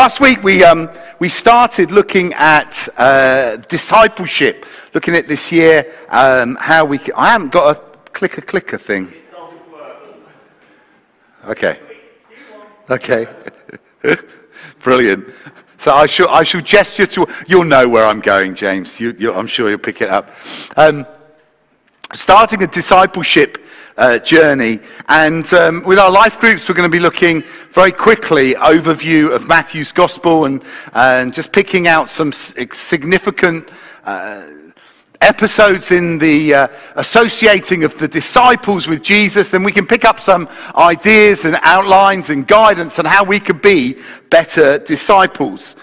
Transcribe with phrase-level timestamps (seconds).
[0.00, 6.56] Last week we, um, we started looking at uh, discipleship, looking at this year um,
[6.58, 6.96] how we.
[6.96, 7.80] Can, I haven't got a
[8.12, 9.12] clicker clicker thing.
[11.44, 11.78] Okay.
[12.88, 13.28] Okay.
[14.82, 15.34] Brilliant.
[15.76, 17.26] So I shall, I shall gesture to.
[17.46, 18.98] You'll know where I'm going, James.
[18.98, 20.30] You, I'm sure you'll pick it up.
[20.78, 21.06] Um,
[22.14, 23.58] starting a discipleship
[24.00, 24.80] uh, journey.
[25.08, 29.46] And um, with our life groups, we're going to be looking very quickly overview of
[29.46, 33.68] Matthew's gospel and, and just picking out some significant
[34.04, 34.46] uh,
[35.20, 39.50] episodes in the uh, associating of the disciples with Jesus.
[39.50, 43.60] Then we can pick up some ideas and outlines and guidance on how we could
[43.60, 43.98] be
[44.30, 45.76] better disciples.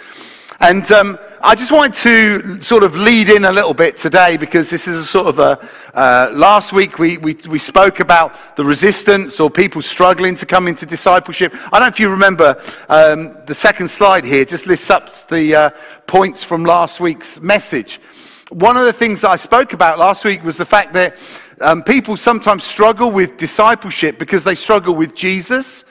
[0.59, 4.69] And um, I just wanted to sort of lead in a little bit today because
[4.69, 5.69] this is a sort of a.
[5.93, 10.67] Uh, last week we, we, we spoke about the resistance or people struggling to come
[10.67, 11.53] into discipleship.
[11.71, 15.55] I don't know if you remember um, the second slide here, just lists up the
[15.55, 15.69] uh,
[16.05, 18.01] points from last week's message.
[18.49, 21.17] One of the things I spoke about last week was the fact that
[21.61, 25.85] um, people sometimes struggle with discipleship because they struggle with Jesus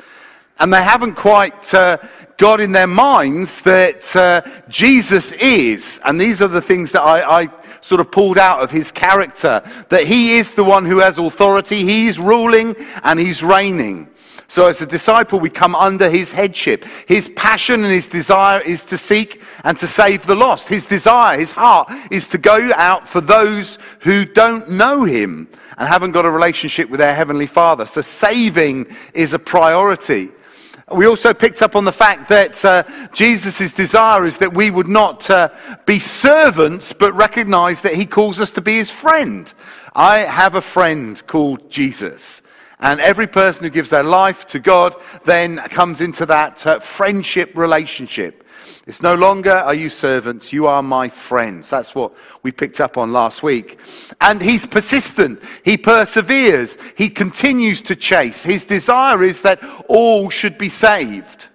[0.58, 1.96] and they haven't quite uh,
[2.38, 7.42] got in their minds that uh, Jesus is, and these are the things that I,
[7.42, 7.48] I,
[7.80, 11.84] sort of pulled out of his character, that he is the one who has authority,
[11.84, 14.08] he's ruling and he's reigning.
[14.48, 16.84] So, as a disciple, we come under his headship.
[17.08, 20.68] His passion and his desire is to seek and to save the lost.
[20.68, 25.88] His desire, his heart, is to go out for those who don't know him and
[25.88, 27.86] haven't got a relationship with their heavenly Father.
[27.86, 30.30] So, saving is a priority.
[30.94, 34.86] We also picked up on the fact that uh, Jesus' desire is that we would
[34.86, 35.48] not uh,
[35.84, 39.52] be servants, but recognize that he calls us to be his friend.
[39.96, 42.40] I have a friend called Jesus.
[42.78, 47.56] And every person who gives their life to God then comes into that uh, friendship
[47.56, 48.44] relationship.
[48.86, 51.68] It's no longer are you servants, you are my friends.
[51.70, 53.78] That's what we picked up on last week.
[54.20, 58.42] And he's persistent, he perseveres, he continues to chase.
[58.42, 61.48] His desire is that all should be saved.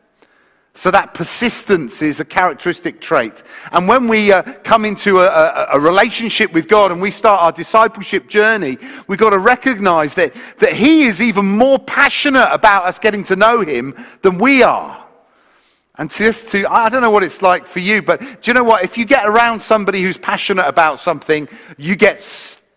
[0.73, 3.43] So that persistence is a characteristic trait.
[3.73, 7.41] And when we uh, come into a, a, a, relationship with God and we start
[7.41, 8.77] our discipleship journey,
[9.07, 13.35] we've got to recognize that, that He is even more passionate about us getting to
[13.35, 15.00] know Him than we are.
[15.95, 18.63] And just to, I don't know what it's like for you, but do you know
[18.63, 18.83] what?
[18.83, 22.23] If you get around somebody who's passionate about something, you get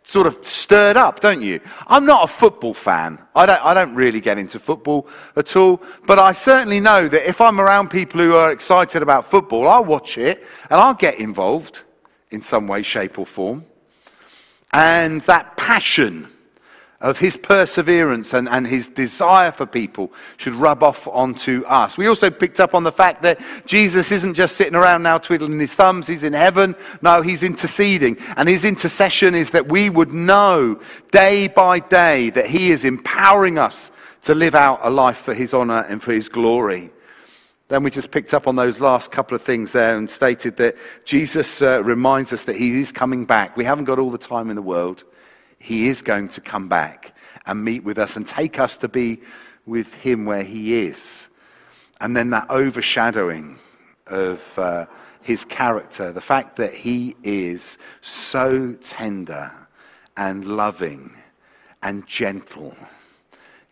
[0.05, 1.61] sort of stirred up, don't you?
[1.87, 3.21] I'm not a football fan.
[3.35, 5.81] I don't, I don't really get into football at all.
[6.07, 9.85] But I certainly know that if I'm around people who are excited about football, I'll
[9.85, 11.83] watch it and I'll get involved
[12.31, 13.65] in some way, shape, or form.
[14.73, 16.29] And that passion
[17.01, 21.99] of his perseverance and, and his desire for people should rub off onto us.
[21.99, 25.59] We also picked up on the fact that Jesus isn't just sitting around now twiddling
[25.59, 26.75] his thumbs, he's in heaven.
[27.03, 28.17] No, he's interceding.
[28.37, 33.59] And his intercession is that we would know day by day that he is empowering
[33.59, 33.91] us
[34.23, 36.91] to live out a life for his honor and for his glory.
[37.69, 40.77] Then we just picked up on those last couple of things there and stated that
[41.05, 43.57] Jesus uh, reminds us that he is coming back.
[43.57, 45.05] We haven't got all the time in the world.
[45.65, 47.15] He is going to come back
[47.47, 49.23] and meet with us and take us to be
[49.65, 51.27] with Him where He is.
[52.03, 53.59] And then that overshadowing
[54.07, 54.85] of uh,
[55.23, 59.51] His character, the fact that He is so tender
[60.19, 61.17] and loving
[61.83, 62.77] and gentle.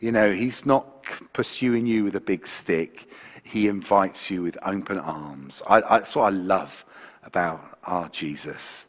[0.01, 1.05] You know, He's not
[1.35, 3.07] pursuing you with a big stick,
[3.43, 5.61] He invites you with open arms.
[5.67, 6.87] I, I, that's what I love
[7.23, 8.87] about our Jesus.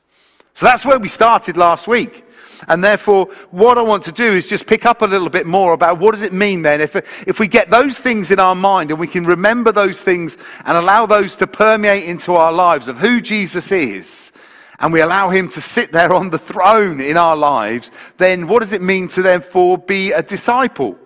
[0.56, 2.25] So that's where we started last week.
[2.68, 5.74] And therefore, what I want to do is just pick up a little bit more
[5.74, 6.96] about what does it mean then if,
[7.28, 10.78] if we get those things in our mind and we can remember those things and
[10.78, 14.31] allow those to permeate into our lives of who Jesus is
[14.80, 18.62] and we allow him to sit there on the throne in our lives, then what
[18.62, 20.97] does it mean to therefore be a disciple?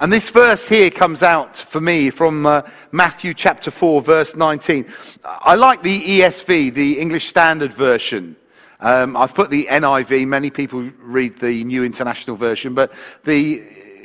[0.00, 4.86] And this verse here comes out for me from uh, Matthew chapter 4, verse 19.
[5.24, 8.36] I like the ESV, the English Standard Version.
[8.78, 10.28] Um, I've put the NIV.
[10.28, 12.92] Many people read the New International Version, but
[13.24, 13.64] the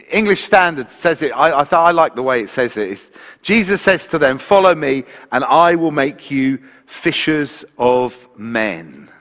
[0.10, 1.30] English Standard says it.
[1.30, 2.94] I, I, I like the way it says it.
[2.94, 3.12] It's,
[3.44, 6.58] Jesus says to them, Follow me, and I will make you
[6.88, 9.12] fishers of men.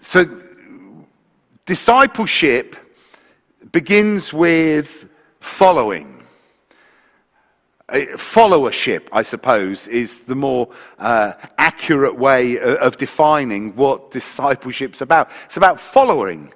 [0.00, 0.24] So,
[1.66, 2.74] discipleship
[3.70, 5.06] begins with
[5.40, 6.22] following
[7.92, 10.68] followership, I suppose, is the more
[10.98, 15.30] uh, accurate way of defining what discipleship's about.
[15.46, 16.52] It's about following.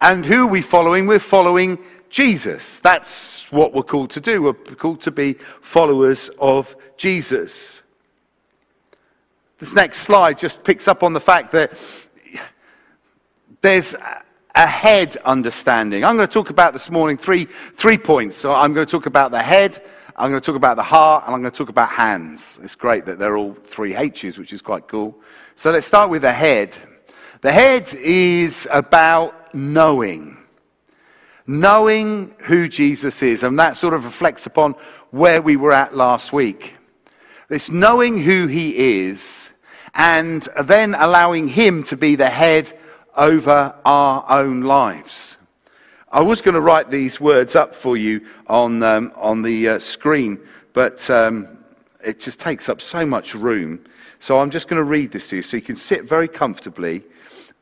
[0.00, 1.06] And who are we following?
[1.06, 1.78] We're following
[2.08, 2.78] Jesus.
[2.80, 4.42] That's what we're called to do.
[4.42, 7.80] We're called to be followers of Jesus.
[9.58, 11.72] This next slide just picks up on the fact that
[13.60, 13.94] there's
[14.54, 16.04] a head understanding.
[16.04, 18.36] I'm going to talk about this morning three, three points.
[18.36, 19.82] So I'm going to talk about the head,
[20.16, 22.58] I'm going to talk about the heart, and I'm going to talk about hands.
[22.62, 25.16] It's great that they're all three H's, which is quite cool.
[25.56, 26.76] So let's start with the head.
[27.40, 30.36] The head is about knowing.
[31.46, 33.42] Knowing who Jesus is.
[33.42, 34.74] And that sort of reflects upon
[35.10, 36.74] where we were at last week.
[37.48, 39.50] It's knowing who he is
[39.94, 42.78] and then allowing him to be the head
[43.16, 45.36] over our own lives.
[46.10, 49.78] I was going to write these words up for you on, um, on the uh,
[49.78, 50.38] screen,
[50.72, 51.48] but um,
[52.04, 53.84] it just takes up so much room.
[54.20, 57.02] So I'm just going to read this to you so you can sit very comfortably,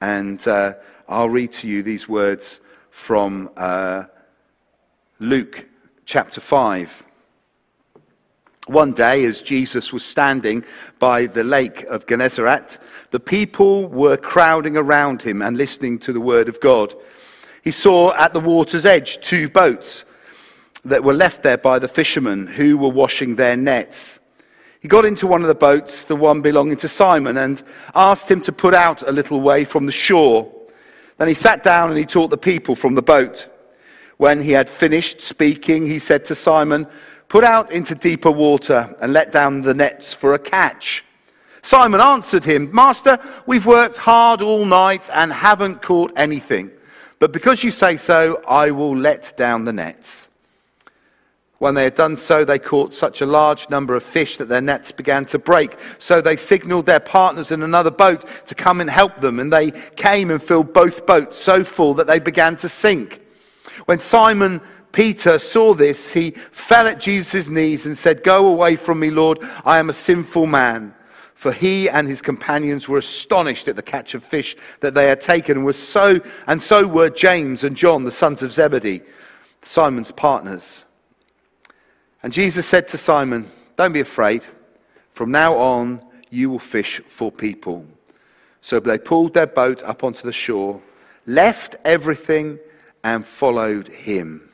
[0.01, 0.75] and uh,
[1.09, 2.61] I'll read to you these words
[2.91, 4.05] from uh,
[5.21, 5.65] Luke
[6.05, 7.05] chapter 5.
[8.71, 10.65] One day, as Jesus was standing
[10.99, 12.79] by the lake of Gennesaret,
[13.11, 16.95] the people were crowding around him and listening to the word of God
[17.63, 20.05] he saw at the water's edge two boats
[20.85, 24.19] that were left there by the fishermen who were washing their nets.
[24.81, 27.63] He got into one of the boats, the one belonging to Simon, and
[27.95, 30.51] asked him to put out a little way from the shore.
[31.19, 33.47] Then he sat down and he taught the people from the boat.
[34.17, 36.87] When he had finished speaking, he said to Simon,
[37.31, 41.05] Put out into deeper water and let down the nets for a catch.
[41.63, 46.73] Simon answered him, Master, we've worked hard all night and haven't caught anything.
[47.21, 50.29] But because you say so, I will let down the nets.
[51.59, 54.61] When they had done so, they caught such a large number of fish that their
[54.61, 55.77] nets began to break.
[56.01, 59.39] So they signaled their partners in another boat to come and help them.
[59.39, 63.21] And they came and filled both boats so full that they began to sink.
[63.85, 64.61] When Simon
[64.93, 69.39] Peter saw this, he fell at Jesus' knees and said, Go away from me, Lord.
[69.65, 70.95] I am a sinful man.
[71.35, 75.23] For he and his companions were astonished at the catch of fish that they had
[75.23, 79.01] taken, and, so, and so were James and John, the sons of Zebedee,
[79.63, 80.85] Simon's partners.
[82.23, 84.45] And Jesus said to Simon, Don't be afraid.
[85.15, 87.87] From now on, you will fish for people.
[88.61, 90.83] So they pulled their boat up onto the shore,
[91.27, 92.59] left everything,
[93.03, 94.50] and followed him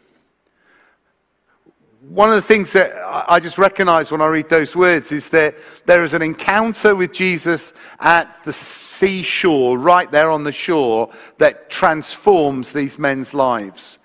[2.08, 2.92] one of the things that
[3.28, 5.56] I just recognize when I read those words is that
[5.86, 11.68] there is an encounter with Jesus at the seashore, right there on the shore, that
[11.68, 13.98] transforms these men's lives.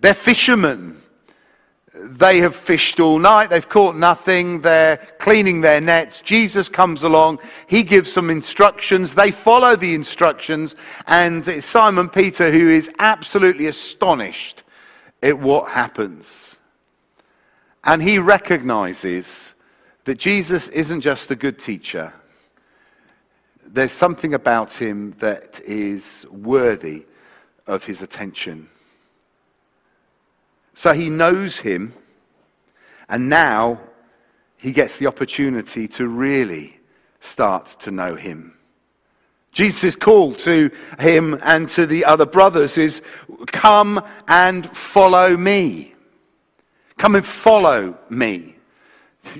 [0.00, 1.02] They're fishermen.
[1.92, 3.50] They have fished all night.
[3.50, 4.60] They've caught nothing.
[4.60, 6.20] They're cleaning their nets.
[6.20, 7.40] Jesus comes along.
[7.66, 9.14] He gives some instructions.
[9.14, 10.76] They follow the instructions.
[11.06, 14.62] And it's Simon Peter who is absolutely astonished
[15.22, 16.56] at what happens.
[17.84, 19.54] And he recognizes
[20.04, 22.12] that Jesus isn't just a good teacher,
[23.66, 27.04] there's something about him that is worthy
[27.66, 28.68] of his attention.
[30.74, 31.94] So he knows him,
[33.08, 33.80] and now
[34.56, 36.80] he gets the opportunity to really
[37.20, 38.54] start to know him.
[39.52, 43.02] Jesus' call to him and to the other brothers is
[43.46, 45.94] come and follow me.
[47.00, 48.56] Come and follow me.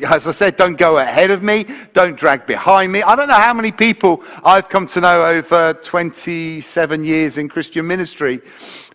[0.03, 1.67] As I said, don't go ahead of me.
[1.93, 3.03] Don't drag behind me.
[3.03, 7.87] I don't know how many people I've come to know over 27 years in Christian
[7.87, 8.41] ministry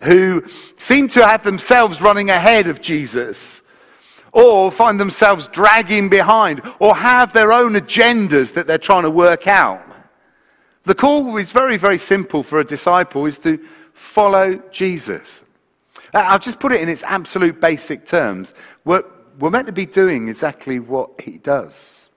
[0.02, 0.44] who
[0.78, 3.62] seem to have themselves running ahead of Jesus
[4.32, 9.46] or find themselves dragging behind or have their own agendas that they're trying to work
[9.46, 9.86] out.
[10.86, 13.64] The call is very, very simple for a disciple is to
[13.94, 15.44] follow Jesus.
[16.16, 18.54] I'll just put it in its absolute basic terms.
[18.86, 19.04] We're,
[19.38, 22.10] we're meant to be doing exactly what he does.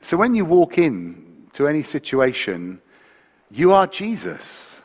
[0.00, 2.80] So when you walk in to any situation,
[3.50, 4.80] you are Jesus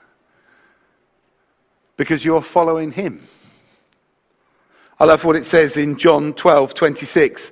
[1.95, 3.27] because you're following him.
[4.99, 7.51] I love what it says in John 12 26.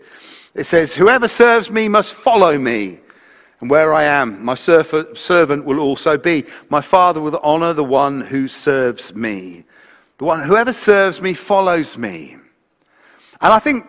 [0.56, 3.00] It says, Whoever serves me must follow me.
[3.60, 6.46] And where I am, my servant will also be.
[6.70, 9.64] My Father will honor the one who serves me.
[10.20, 12.38] The one, whoever serves me follows me.
[13.42, 13.86] And I think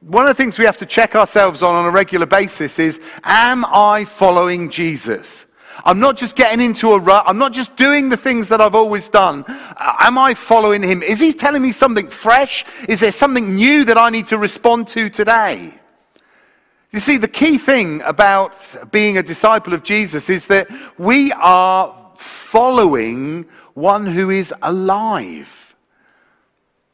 [0.00, 3.00] one of the things we have to check ourselves on on a regular basis is,
[3.22, 5.44] am I following Jesus?
[5.84, 7.24] I'm not just getting into a rut.
[7.26, 9.44] I'm not just doing the things that I've always done.
[9.46, 11.02] Uh, am I following him?
[11.02, 12.64] Is he telling me something fresh?
[12.88, 15.79] Is there something new that I need to respond to today?
[16.92, 18.54] You see, the key thing about
[18.90, 20.68] being a disciple of Jesus is that
[20.98, 25.56] we are following one who is alive.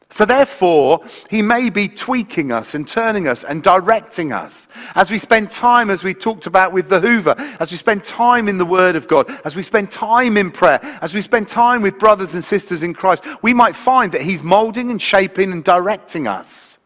[0.09, 4.67] So, therefore, he may be tweaking us and turning us and directing us.
[4.95, 8.47] As we spend time, as we talked about with the Hoover, as we spend time
[8.47, 11.81] in the Word of God, as we spend time in prayer, as we spend time
[11.81, 15.63] with brothers and sisters in Christ, we might find that he's molding and shaping and
[15.63, 16.77] directing us.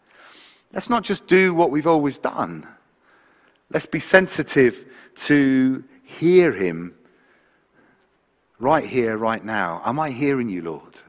[0.73, 2.65] Let's not just do what we've always done.
[3.73, 4.85] Let's be sensitive
[5.27, 6.93] to hear him
[8.59, 9.81] right here, right now.
[9.85, 10.99] Am I hearing you, Lord?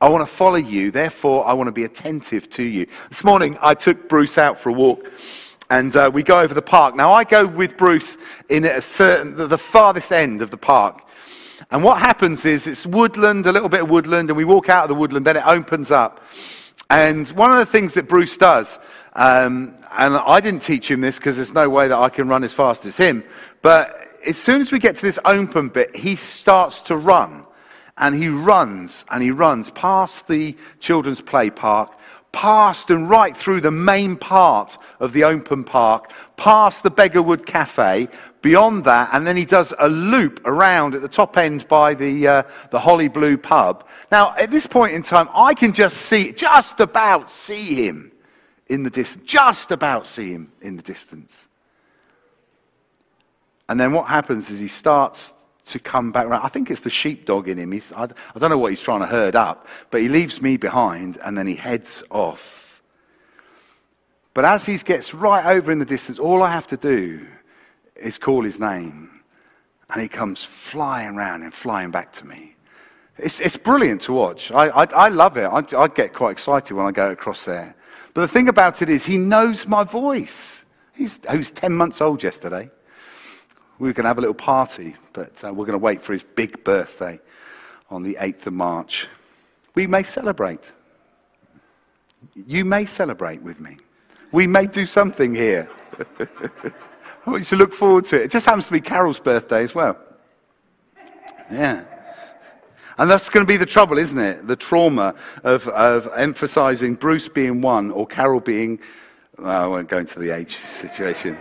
[0.00, 2.86] I want to follow you, therefore, I want to be attentive to you.
[3.08, 5.10] This morning, I took Bruce out for a walk,
[5.68, 6.94] and uh, we go over the park.
[6.94, 8.16] Now, I go with Bruce
[8.48, 11.02] in a certain, the, the farthest end of the park.
[11.72, 14.84] And what happens is it's woodland, a little bit of woodland, and we walk out
[14.84, 16.24] of the woodland, then it opens up.
[16.88, 18.78] And one of the things that Bruce does,
[19.14, 22.44] um, and I didn't teach him this because there's no way that I can run
[22.44, 23.24] as fast as him,
[23.62, 27.44] but as soon as we get to this open bit, he starts to run.
[27.96, 31.98] And he runs and he runs past the children's play park,
[32.32, 38.08] past and right through the main part of the open park, past the Beggarwood Cafe,
[38.40, 42.26] beyond that, and then he does a loop around at the top end by the,
[42.26, 43.86] uh, the Holly Blue pub.
[44.10, 48.09] Now, at this point in time, I can just see, just about see him
[48.70, 51.48] in the distance, just about see him in the distance.
[53.68, 55.34] And then what happens is he starts
[55.66, 56.42] to come back around.
[56.42, 57.72] I think it's the sheepdog in him.
[57.72, 60.56] He's, I, I don't know what he's trying to herd up, but he leaves me
[60.56, 62.80] behind and then he heads off.
[64.34, 67.26] But as he gets right over in the distance, all I have to do
[67.96, 69.10] is call his name.
[69.90, 72.54] And he comes flying around and flying back to me.
[73.18, 74.52] It's, it's brilliant to watch.
[74.52, 75.46] I, I, I love it.
[75.46, 77.74] I, I get quite excited when I go across there.
[78.14, 80.64] But the thing about it is, he knows my voice.
[80.94, 82.70] He's, he was 10 months old yesterday
[83.80, 86.12] we were going to have a little party, but uh, we're going to wait for
[86.12, 87.18] his big birthday
[87.88, 89.08] on the 8th of March.
[89.74, 90.70] We may celebrate.
[92.46, 93.78] You may celebrate with me.
[94.32, 95.68] We may do something here.
[96.20, 98.22] I want you to look forward to it.
[98.24, 99.96] It just happens to be Carol's birthday as well.
[101.50, 101.84] Yeah.
[103.00, 104.46] And that's going to be the trouble, isn't it?
[104.46, 108.78] The trauma of, of emphasizing Bruce being one or Carol being.
[109.38, 111.36] Well, I won't go into the age situation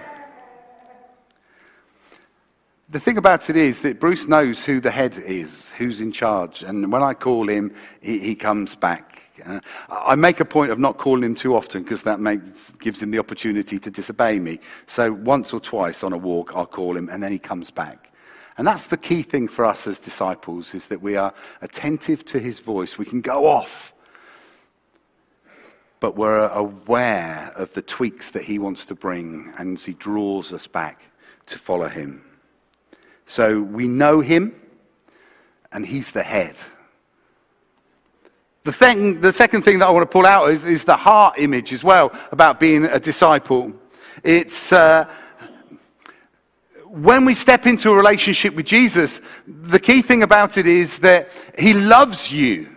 [2.91, 6.63] the thing about it is that Bruce knows who the head is, who's in charge.
[6.63, 9.21] And when I call him, he, he comes back.
[9.45, 12.99] Uh, I make a point of not calling him too often because that makes, gives
[13.01, 14.59] him the opportunity to disobey me.
[14.87, 18.08] So once or twice on a walk, I'll call him and then he comes back.
[18.59, 22.39] And that's the key thing for us as disciples is that we are attentive to
[22.39, 22.97] his voice.
[22.97, 23.93] We can go off,
[26.01, 30.67] but we're aware of the tweaks that he wants to bring and he draws us
[30.67, 31.03] back
[31.45, 32.21] to follow him.
[33.27, 34.53] So we know him,
[35.71, 36.55] and he's the head.
[38.65, 41.39] The, thing, the second thing that I want to pull out is, is the heart
[41.39, 43.71] image as well about being a disciple.
[44.21, 45.09] It's uh,
[46.89, 51.29] when we step into a relationship with Jesus, the key thing about it is that
[51.57, 52.67] he loves you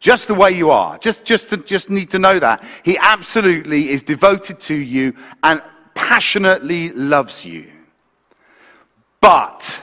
[0.00, 0.98] just the way you are.
[0.98, 2.62] Just, just, to, just need to know that.
[2.82, 5.62] He absolutely is devoted to you and
[5.94, 7.70] passionately loves you.
[9.20, 9.80] But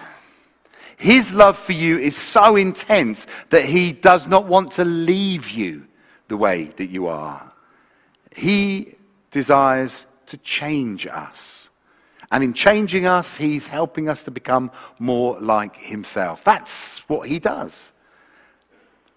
[0.97, 5.87] his love for you is so intense that he does not want to leave you
[6.27, 7.51] the way that you are.
[8.35, 8.95] He
[9.31, 11.68] desires to change us.
[12.31, 16.43] And in changing us, he's helping us to become more like himself.
[16.43, 17.91] That's what he does.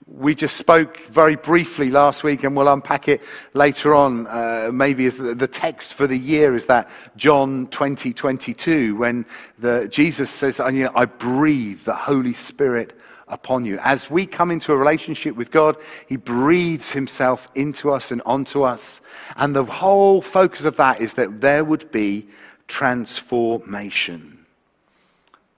[0.06, 3.20] We just spoke very briefly last week, and we'll unpack it
[3.54, 4.26] later on.
[4.26, 9.24] Uh, maybe the, text for the year is that John 20, 22, when
[9.58, 13.78] the, Jesus says, you know, I breathe the Holy Spirit upon you.
[13.78, 15.76] As we come into a relationship with God,
[16.06, 19.00] He breathes Himself into us and onto us.
[19.36, 22.28] And the whole focus of that is that there would be
[22.72, 24.38] transformation.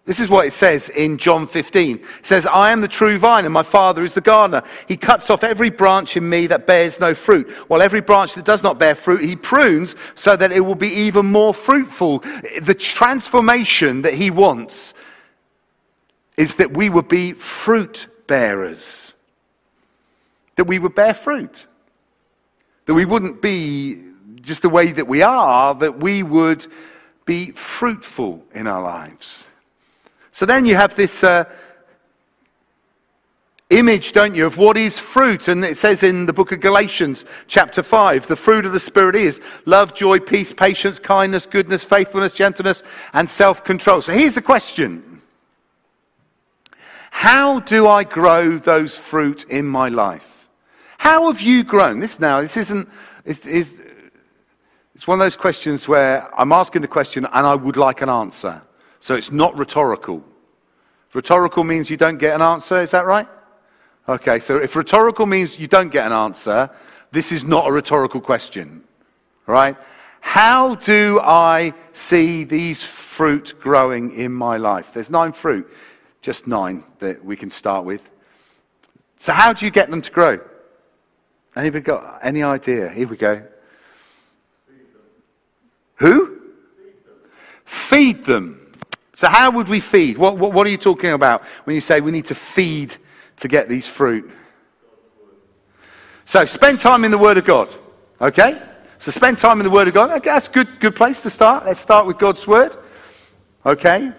[0.05, 1.97] This is what it says in John 15.
[1.97, 4.63] It says, I am the true vine, and my Father is the gardener.
[4.87, 8.45] He cuts off every branch in me that bears no fruit, while every branch that
[8.45, 12.19] does not bear fruit, he prunes so that it will be even more fruitful.
[12.61, 14.93] The transformation that he wants
[16.37, 19.15] is that we would be fruit bearers,
[20.57, 21.67] that we would bear fruit,
[22.87, 24.03] that we wouldn't be
[24.43, 26.67] just the way that we are, that we would
[27.25, 29.47] be fruitful in our lives.
[30.33, 31.45] So then you have this uh,
[33.71, 35.49] image, don't you, of what is fruit.
[35.49, 39.17] And it says in the book of Galatians, chapter 5, the fruit of the Spirit
[39.17, 44.03] is love, joy, peace, patience, kindness, goodness, faithfulness, gentleness, and self control.
[44.03, 45.23] So here's the question
[47.11, 50.27] How do I grow those fruit in my life?
[50.99, 52.01] How have you grown?
[52.01, 52.89] This now, this isn't,
[53.25, 53.75] it's,
[54.95, 58.09] it's one of those questions where I'm asking the question and I would like an
[58.09, 58.63] answer.
[59.01, 60.23] So it's not rhetorical.
[61.13, 63.29] Rhetorical means you don't get an answer, is that right?
[64.09, 66.71] Okay, so if rhetorical means you don't get an answer,
[67.11, 68.83] this is not a rhetorical question.
[69.47, 69.77] Right?
[70.21, 74.93] How do I see these fruit growing in my life?
[74.95, 75.69] There's nine fruit
[76.25, 78.01] just nine that we can start with.
[79.19, 80.41] So, how do you get them to grow?
[81.55, 82.89] Anybody got any idea?
[82.89, 83.47] Here we go.
[85.97, 86.41] Who?
[87.65, 88.73] Feed them.
[89.17, 90.19] So, how would we feed?
[90.19, 92.97] What, what, what, are you talking about when you say we need to feed
[93.39, 94.31] to get these fruit?
[96.25, 97.75] So, spend time in the Word of God.
[98.21, 98.61] Okay?
[98.99, 100.11] So, spend time in the Word of God.
[100.11, 101.65] Okay, that's a good, good place to start.
[101.65, 102.77] Let's start with God's Word.
[103.65, 104.13] Okay?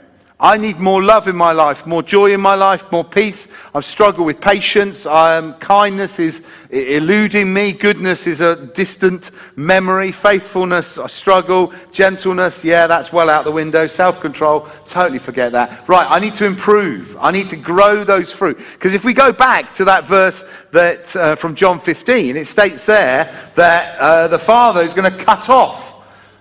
[0.45, 3.47] I need more love in my life, more joy in my life, more peace.
[3.73, 5.03] I've struggled with patience.
[5.07, 7.71] Um, kindness is eluding me.
[7.71, 10.11] Goodness is a distant memory.
[10.11, 11.73] Faithfulness, I struggle.
[11.91, 13.87] Gentleness, yeah, that's well out the window.
[13.87, 15.89] Self control, totally forget that.
[15.89, 17.17] Right, I need to improve.
[17.19, 18.59] I need to grow those fruit.
[18.73, 22.85] Because if we go back to that verse that, uh, from John 15, it states
[22.85, 25.84] there that uh, the Father is going to cut off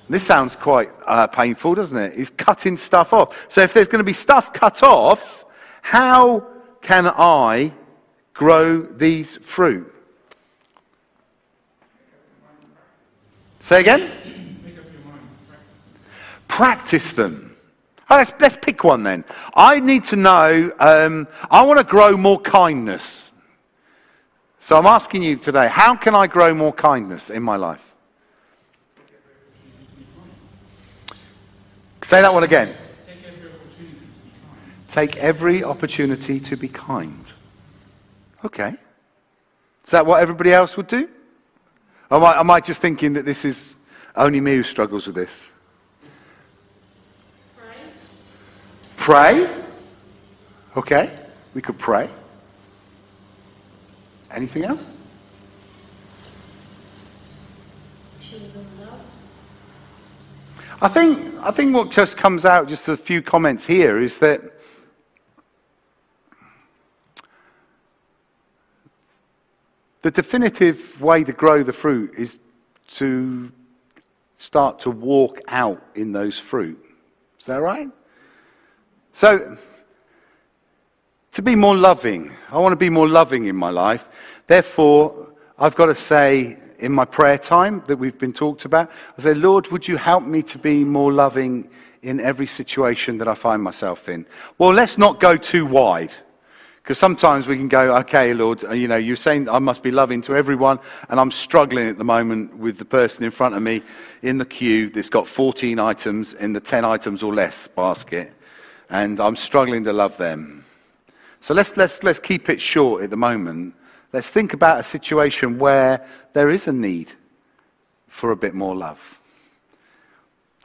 [0.08, 2.14] this sounds quite uh, painful, doesn't it?
[2.14, 3.34] He's cutting stuff off.
[3.48, 5.44] So if there's going to be stuff cut off,
[5.80, 6.46] how
[6.82, 7.72] can I
[8.34, 9.90] grow these fruit?
[13.60, 14.10] Say again?
[16.48, 17.56] Practice them.
[18.10, 19.24] Oh, let's, let's pick one then.
[19.54, 23.30] I need to know, um, I want to grow more kindness.
[24.60, 27.93] So I'm asking you today, how can I grow more kindness in my life?
[32.14, 32.72] Say that one again.
[34.86, 37.32] Take every opportunity to be kind.
[38.44, 38.68] Okay.
[39.84, 41.08] Is that what everybody else would do?
[42.12, 43.74] Am I, am I just thinking that this is
[44.14, 45.48] only me who struggles with this?
[47.56, 47.74] Pray.
[48.96, 49.64] Pray?
[50.76, 51.18] Okay.
[51.52, 52.08] We could pray.
[54.30, 54.93] Anything else?
[60.84, 64.42] I think, I think what just comes out, just a few comments here, is that
[70.02, 72.36] the definitive way to grow the fruit is
[72.96, 73.50] to
[74.36, 76.78] start to walk out in those fruit.
[77.40, 77.88] Is that right?
[79.14, 79.56] So,
[81.32, 84.04] to be more loving, I want to be more loving in my life.
[84.48, 88.90] Therefore, I've got to say, in my prayer time that we've been talked about.
[89.18, 91.68] I say, Lord, would you help me to be more loving
[92.02, 94.26] in every situation that I find myself in?
[94.58, 96.12] Well, let's not go too wide.
[96.82, 99.90] Because sometimes we can go, okay, Lord, uh, you know, you're saying I must be
[99.90, 103.62] loving to everyone, and I'm struggling at the moment with the person in front of
[103.62, 103.80] me
[104.20, 108.34] in the queue that's got 14 items in the 10 items or less basket,
[108.90, 110.66] and I'm struggling to love them.
[111.40, 113.74] So let's, let's, let's keep it short at the moment
[114.14, 117.10] Let's think about a situation where there is a need
[118.06, 119.00] for a bit more love.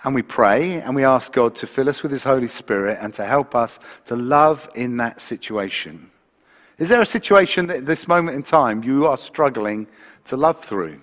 [0.03, 3.12] And we pray and we ask God to fill us with His Holy Spirit and
[3.15, 6.12] to help us to love in that situation.
[6.77, 9.88] Is there a situation that at this moment in time you are struggling
[10.25, 11.01] to love through?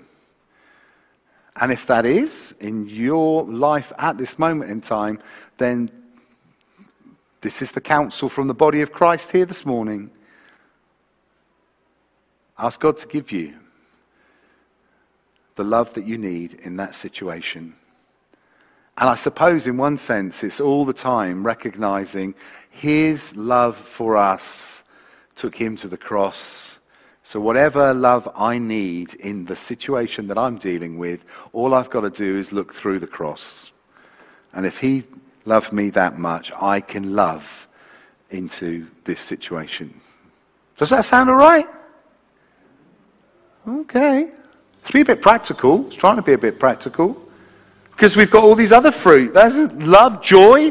[1.57, 5.19] And if that is in your life at this moment in time,
[5.59, 5.91] then
[7.41, 10.13] this is the counsel from the body of Christ here this morning.
[12.59, 13.55] Ask God to give you
[15.57, 17.75] the love that you need in that situation.
[18.99, 22.35] And I suppose, in one sense, it's all the time recognizing
[22.71, 24.85] His love for us
[25.35, 26.79] took Him to the cross.
[27.23, 31.21] So, whatever love I need in the situation that I'm dealing with,
[31.53, 33.71] all I've got to do is look through the cross.
[34.55, 35.05] And if He
[35.45, 37.69] loved me that much, I can love
[38.31, 40.01] into this situation.
[40.79, 41.67] Does that sound all right?
[43.67, 44.31] Okay.
[44.81, 45.87] Let's be a bit practical.
[45.89, 47.21] It's trying to be a bit practical.
[47.91, 49.35] Because we've got all these other fruit.
[49.35, 50.71] That's love, joy.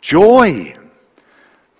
[0.00, 0.76] Joy.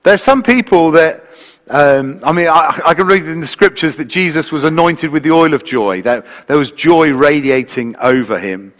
[0.04, 1.26] There's some people that,
[1.68, 5.22] um, I mean, I, I, can read in the scriptures that Jesus was anointed with
[5.24, 6.00] the oil of joy.
[6.02, 8.72] That there was joy radiating over him.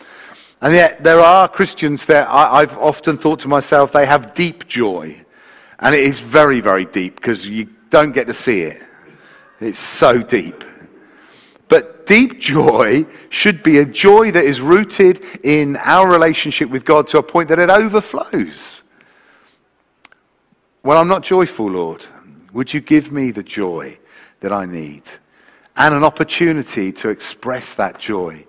[0.63, 4.69] And yet, there are Christians that I, I've often thought to myself, they have deep
[4.69, 5.17] joy.
[5.81, 8.81] And it is very, very deep because you don't get to see it.
[9.61, 10.65] It's so deep.
[12.07, 17.19] Deep joy should be a joy that is rooted in our relationship with God to
[17.19, 18.83] a point that it overflows.
[20.83, 22.05] Well, I'm not joyful, Lord.
[22.53, 23.99] Would you give me the joy
[24.41, 25.03] that I need?
[25.77, 28.45] And an opportunity to express that joy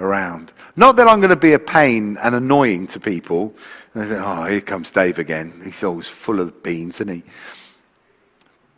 [0.00, 0.52] around.
[0.76, 3.54] Not that I'm going to be a pain and annoying to people.
[3.94, 5.62] Think, oh, here comes Dave again.
[5.64, 7.22] He's always full of beans, isn't he?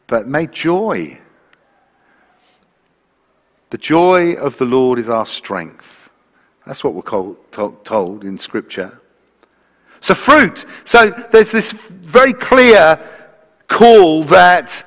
[0.07, 1.19] But may joy.
[3.71, 5.85] The joy of the Lord is our strength.
[6.67, 9.01] That's what we're told in Scripture.
[10.01, 10.65] So, fruit.
[10.85, 12.99] So, there's this very clear
[13.69, 14.87] call that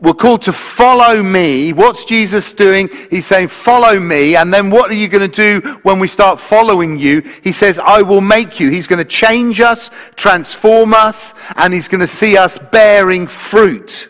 [0.00, 1.72] we're called to follow me.
[1.72, 2.90] What's Jesus doing?
[3.10, 4.36] He's saying, Follow me.
[4.36, 7.22] And then what are you going to do when we start following you?
[7.42, 8.70] He says, I will make you.
[8.70, 14.08] He's going to change us, transform us, and he's going to see us bearing fruit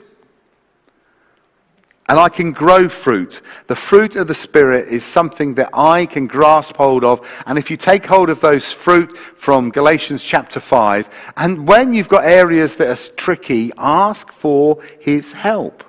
[2.09, 3.40] and I can grow fruit.
[3.66, 7.27] The fruit of the Spirit is something that I can grasp hold of.
[7.47, 12.09] And if you take hold of those fruit from Galatians chapter 5, and when you've
[12.09, 15.83] got areas that are tricky, ask for His help.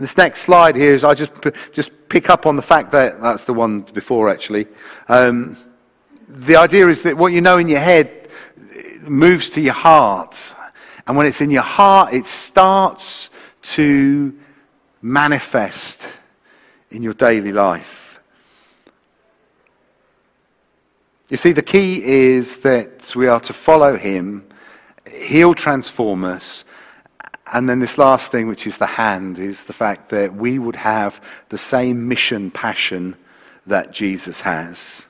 [0.00, 1.32] This next slide here is I just,
[1.72, 4.66] just pick up on the fact that that's the one before actually.
[5.08, 5.56] Um,
[6.26, 8.28] the idea is that what you know in your head
[9.02, 10.36] moves to your heart.
[11.06, 13.30] And when it's in your heart, it starts
[13.64, 14.38] to
[15.02, 16.02] manifest
[16.90, 18.20] in your daily life.
[21.28, 24.46] You see, the key is that we are to follow him,
[25.10, 26.64] he'll transform us.
[27.52, 30.76] And then this last thing, which is the hand, is the fact that we would
[30.76, 33.16] have the same mission passion
[33.66, 35.06] that Jesus has.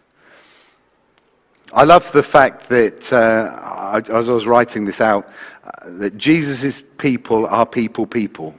[1.74, 5.28] I love the fact that, uh, as I was writing this out,
[5.64, 8.54] uh, that Jesus' people are people, people.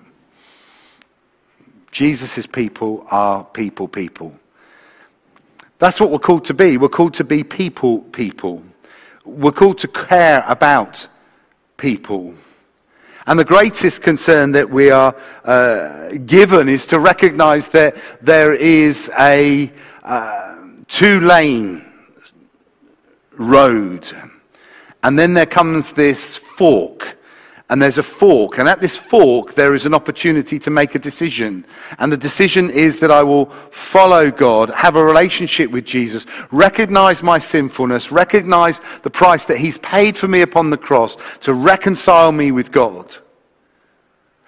[1.94, 4.36] Jesus' people are people, people.
[5.80, 6.76] That's what we're called to be.
[6.76, 8.62] We're called to be people, people.
[9.24, 11.08] We're called to care about
[11.78, 12.34] people.
[13.28, 19.10] And the greatest concern that we are uh, given is to recognize that there is
[19.18, 19.72] a
[20.04, 20.58] uh,
[20.90, 21.86] two lane
[23.38, 24.08] road.
[25.04, 27.18] And then there comes this fork.
[27.70, 28.60] And there's a fork.
[28.60, 31.66] And at this fork, there is an opportunity to make a decision.
[31.98, 37.24] And the decision is that I will follow God, have a relationship with Jesus, recognize
[37.24, 42.32] my sinfulness, recognize the price that He's paid for me upon the cross to reconcile
[42.32, 43.16] me with God.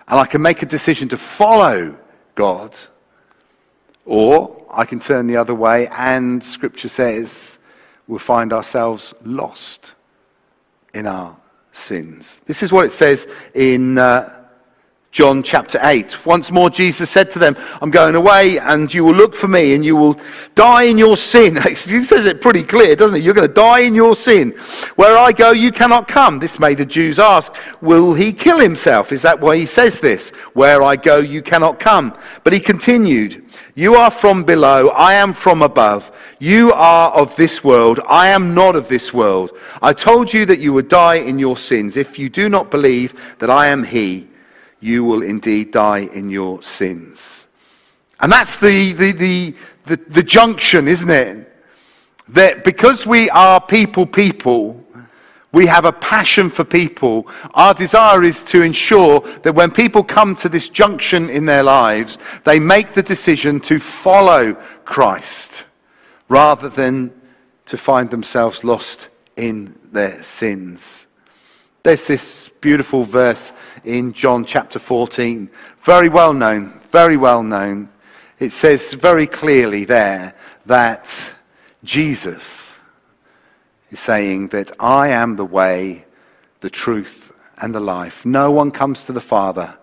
[0.07, 1.97] And I can make a decision to follow
[2.35, 2.77] God.
[4.05, 7.56] Or I can turn the other way, and Scripture says,
[8.07, 9.93] we'll find ourselves lost
[10.93, 11.35] in our
[11.71, 12.39] sins.
[12.45, 14.36] This is what it says in uh,
[15.17, 16.27] John chapter 8.
[16.27, 19.73] Once more, Jesus said to them, I'm going away, and you will look for me,
[19.73, 20.15] and you will
[20.53, 21.55] die in your sin.
[21.67, 23.23] He says it pretty clear, doesn't he?
[23.23, 24.51] You're going to die in your sin.
[24.95, 26.37] Where I go, you cannot come.
[26.37, 27.51] This made the Jews ask,
[27.81, 29.11] Will he kill himself?
[29.11, 30.29] Is that why he says this?
[30.53, 32.15] Where I go, you cannot come.
[32.43, 36.11] But he continued, You are from below, I am from above.
[36.37, 38.01] You are of this world.
[38.07, 39.57] I am not of this world.
[39.81, 41.97] I told you that you would die in your sins.
[41.97, 44.27] If you do not believe that I am He,
[44.79, 47.45] you will indeed die in your sins.
[48.19, 51.53] And that's the, the, the, the, the junction, isn't it?
[52.29, 54.83] That because we are people, people,
[55.53, 57.27] we have a passion for people.
[57.53, 62.17] Our desire is to ensure that when people come to this junction in their lives,
[62.43, 64.53] they make the decision to follow
[64.85, 65.63] Christ
[66.29, 67.11] rather than
[67.67, 71.06] to find themselves lost in their sins.
[71.87, 73.53] There's this beautiful verse
[73.85, 75.49] in John chapter 14,
[75.83, 77.87] very well known, very well known.
[78.39, 81.09] It says very clearly there that
[81.85, 82.73] Jesus
[83.89, 86.03] is saying that I am the way,
[86.59, 88.25] the truth, and the life.
[88.25, 89.73] No one comes to the Father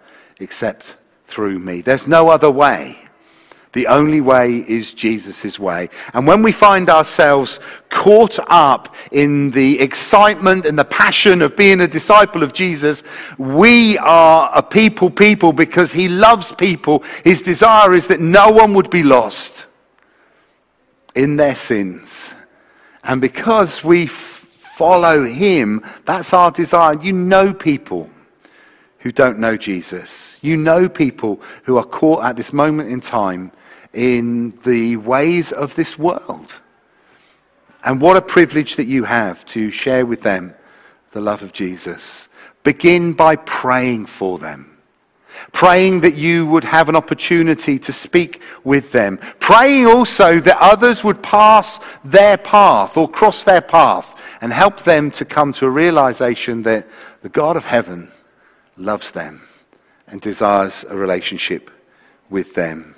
[0.40, 1.80] except through me.
[1.80, 2.98] There's no other way.
[3.74, 5.90] The only way is Jesus' way.
[6.14, 7.58] And when we find ourselves
[7.90, 13.02] caught up in the excitement and the passion of being a disciple of Jesus,
[13.36, 17.02] we are a people people because he loves people.
[17.24, 19.66] His desire is that no one would be lost
[21.16, 22.32] in their sins.
[23.02, 26.94] And because we follow him, that's our desire.
[27.02, 28.08] You know people
[29.00, 30.38] who don't know Jesus.
[30.42, 33.50] You know people who are caught at this moment in time
[33.94, 36.54] in the ways of this world.
[37.84, 40.54] And what a privilege that you have to share with them
[41.12, 42.28] the love of Jesus.
[42.62, 44.70] Begin by praying for them.
[45.52, 49.18] Praying that you would have an opportunity to speak with them.
[49.40, 55.10] Praying also that others would pass their path or cross their path and help them
[55.10, 56.86] to come to a realization that
[57.22, 58.10] the God of heaven
[58.76, 59.42] loves them
[60.06, 61.70] and desires a relationship
[62.30, 62.94] with them.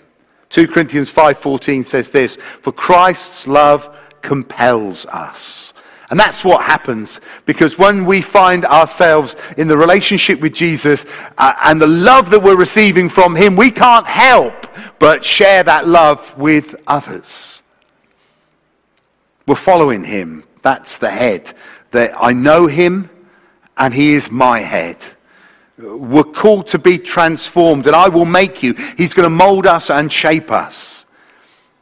[0.51, 3.89] 2 Corinthians 5:14 says this, "For Christ's love
[4.23, 5.73] compels us."
[6.09, 11.05] And that's what happens because when we find ourselves in the relationship with Jesus
[11.37, 14.69] uh, and the love that we're receiving from him, we can't help
[15.01, 17.63] but share that love with others.
[19.47, 20.45] We're following him.
[20.63, 21.53] That's the head.
[21.91, 23.11] That I know him
[23.77, 24.99] and he is my head.
[25.79, 28.73] We're called to be transformed, and I will make you.
[28.97, 31.05] He's going to mold us and shape us.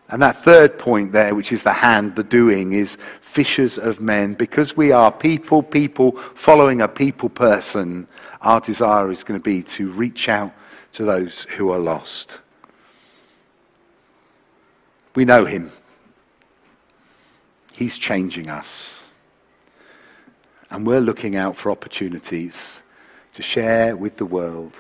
[0.09, 4.35] And that third point there, which is the hand, the doing, is fishers of men.
[4.35, 8.09] Because we are people, people following a people person,
[8.41, 10.53] our desire is going to be to reach out
[10.93, 12.41] to those who are lost.
[15.15, 15.71] We know him.
[17.73, 19.05] He's changing us.
[20.71, 22.81] And we're looking out for opportunities
[23.35, 24.79] to share with the world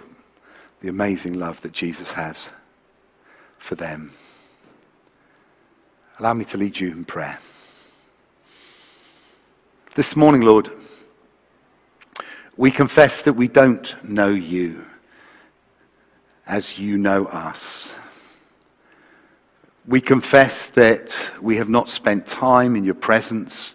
[0.80, 2.48] the amazing love that Jesus has
[3.58, 4.12] for them.
[6.18, 7.38] Allow me to lead you in prayer.
[9.96, 10.70] This morning, Lord,
[12.56, 14.84] we confess that we don't know you
[16.46, 17.94] as you know us.
[19.86, 23.74] We confess that we have not spent time in your presence.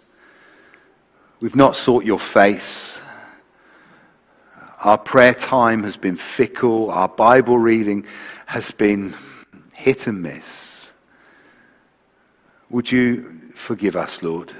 [1.40, 3.00] We've not sought your face.
[4.82, 6.90] Our prayer time has been fickle.
[6.90, 8.06] Our Bible reading
[8.46, 9.14] has been
[9.72, 10.92] hit and miss.
[12.70, 14.54] Would you forgive us, Lord?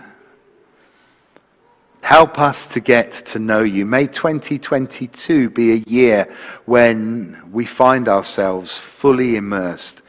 [2.03, 3.87] Help us to get to know you.
[3.87, 6.31] May 2022 be a year
[6.67, 10.03] when we find ourselves fully immersed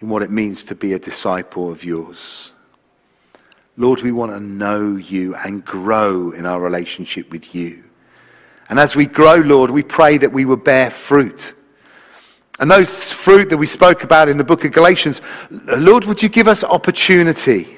[0.00, 2.50] in what it means to be a disciple of yours.
[3.76, 7.84] Lord, we want to know you and grow in our relationship with you.
[8.72, 11.52] And as we grow, Lord, we pray that we will bear fruit.
[12.58, 16.30] And those fruit that we spoke about in the book of Galatians, Lord, would you
[16.30, 17.76] give us opportunity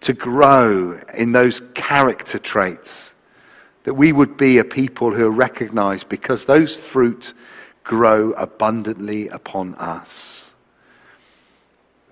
[0.00, 3.14] to grow in those character traits?
[3.84, 7.32] That we would be a people who are recognized because those fruit
[7.84, 10.52] grow abundantly upon us.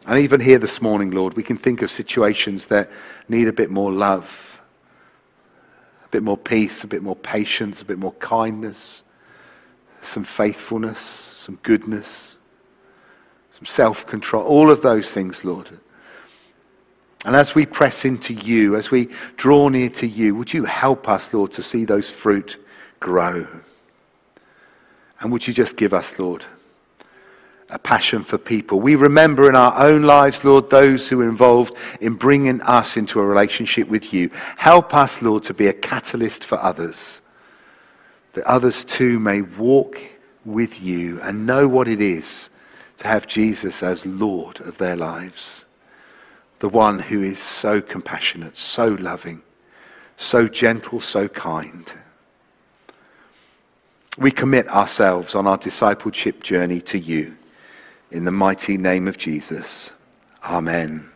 [0.06, 2.88] And even here this morning, Lord, we can think of situations that
[3.28, 4.53] need a bit more love
[6.14, 9.02] bit more peace, a bit more patience, a bit more kindness,
[10.00, 12.38] some faithfulness, some goodness,
[13.56, 15.70] some self control, all of those things, Lord.
[17.24, 21.08] And as we press into you, as we draw near to you, would you help
[21.08, 22.64] us, Lord, to see those fruit
[23.00, 23.44] grow?
[25.18, 26.44] And would you just give us, Lord,
[27.70, 28.80] a passion for people.
[28.80, 33.20] We remember in our own lives, Lord, those who are involved in bringing us into
[33.20, 34.30] a relationship with you.
[34.56, 37.20] Help us, Lord, to be a catalyst for others,
[38.34, 39.98] that others too may walk
[40.44, 42.50] with you and know what it is
[42.98, 45.64] to have Jesus as Lord of their lives.
[46.60, 49.42] The one who is so compassionate, so loving,
[50.16, 51.92] so gentle, so kind.
[54.16, 57.36] We commit ourselves on our discipleship journey to you.
[58.10, 59.90] In the mighty name of Jesus.
[60.44, 61.10] Amen.